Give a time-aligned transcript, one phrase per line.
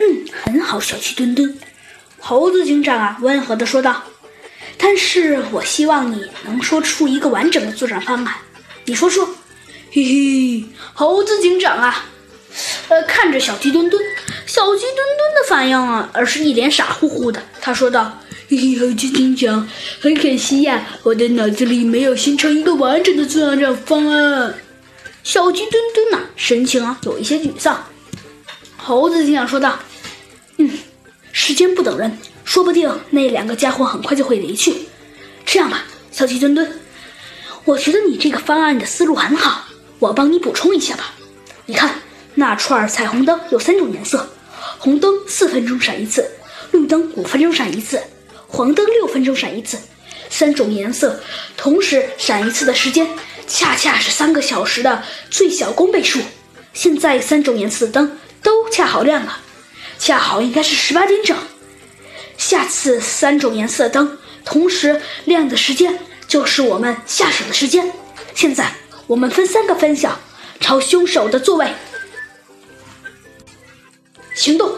[0.00, 1.58] 嗯，很好，小鸡墩墩。
[2.18, 4.02] 猴子警长啊，温和地说道。
[4.76, 8.34] 但是我希望你能说出一个完整的作战方案。
[8.84, 9.28] 你说说。
[9.90, 12.04] 嘿嘿，猴子警长啊，
[12.88, 14.00] 呃，看着小鸡墩墩，
[14.44, 17.42] 小鸡墩墩的反应啊，而是一脸傻乎乎的。
[17.62, 18.18] 他说道
[18.50, 19.66] ：“嘿嘿，猴子警长，
[19.98, 24.54] 很可惜呀，我的脑子里没有形成一个完整的作战方案。”
[25.24, 27.82] 小鸡墩墩呐，神情啊有一些沮丧。
[28.76, 29.78] 猴子警长说道
[30.58, 30.70] ：“嗯，
[31.32, 34.88] 时间不等人，说不定那两个家伙很快就会离去。
[35.46, 36.80] 这样吧，小鸡墩墩，
[37.64, 39.64] 我觉得你这个方案的思路很好，
[39.98, 41.14] 我帮你补充一下吧。
[41.66, 42.02] 你看，
[42.34, 44.28] 那串彩虹灯有三种颜色，
[44.78, 46.30] 红灯四分钟闪一次，
[46.72, 48.02] 绿灯五分钟闪一次，
[48.46, 49.78] 黄灯六分钟闪一次。
[50.30, 51.20] 三种颜色
[51.56, 53.08] 同时闪一次的时间。”
[53.50, 56.20] 恰恰是三个小时的最小公倍数。
[56.74, 59.40] 现在三种颜色的灯都恰好亮了，
[59.98, 61.36] 恰好应该是十八点整。
[62.36, 67.92] 下次三种颜色灯同时亮的时间，就是我们下手的时间。
[68.34, 68.72] 现在
[69.06, 70.18] 我们分三个方向，
[70.60, 71.68] 朝凶手的座位
[74.34, 74.72] 行动。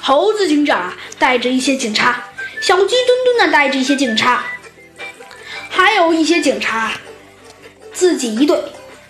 [0.00, 2.28] 猴子警长带着一些警察，
[2.60, 4.44] 小鸡墩墩的带着一些警察，
[5.68, 6.92] 还有一些警察。
[7.92, 8.58] 自己一队，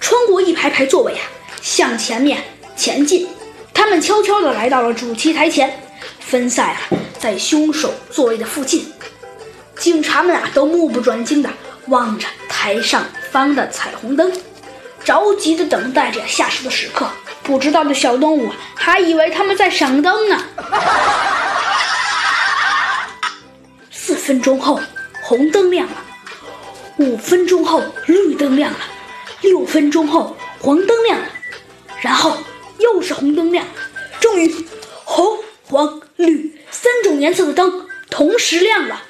[0.01, 1.23] 穿过一排排座位啊，
[1.62, 2.42] 向前面
[2.77, 3.29] 前进。
[3.93, 5.71] 们悄悄地来到了主席台前，
[6.19, 6.81] 分散啊
[7.19, 8.91] 在凶手座位的附近。
[9.77, 11.51] 警察们啊都目不转睛地
[11.89, 14.33] 望着台上方的彩虹灯，
[15.05, 17.07] 着急地等待着下手的时刻。
[17.43, 20.43] 不知道的小动物还以为他们在赏灯呢。
[23.91, 24.81] 四分钟后，
[25.23, 26.03] 红灯亮了。
[26.97, 28.79] 五分钟后，绿灯亮了；
[29.43, 31.27] 六分钟后，黄灯亮了；
[32.01, 32.39] 然后
[32.83, 33.66] 又是红灯亮。
[34.20, 34.55] 终于，
[35.05, 39.02] 红、黄、绿三种颜色的灯同时亮了。